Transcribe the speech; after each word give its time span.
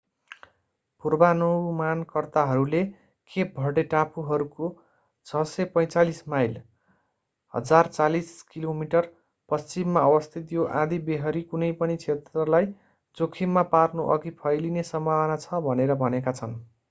पूर्वानुमानकर्ताहरूले 1.03 2.79
Cape 3.31 3.51
Verde 3.57 3.81
टापुहरूको 3.91 4.69
645 5.27 6.21
mile 6.33 6.55
1040 7.53 8.31
kilometre 8.55 9.09
पश्चिममा 9.49 10.03
अवस्थित 10.09 10.55
यो 10.57 10.65
आँधीबेहरी 10.81 11.43
कुनै 11.53 11.69
पनि 11.83 11.99
क्षेत्रलाई 12.05 12.71
जोखिममा 13.17 13.65
पार्नुअघि 13.75 14.33
फैलिने 14.41 14.85
सम्भावना 14.89 15.37
छ 15.45 15.61
भनेर 15.69 15.95
भनेका 16.01 16.35
छन्‌। 16.41 16.57